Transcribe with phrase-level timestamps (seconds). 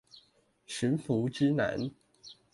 [0.65, 1.91] 馴服之難